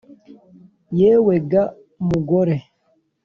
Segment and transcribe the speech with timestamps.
[0.99, 1.63] Yewe ga
[2.07, 2.55] mugore,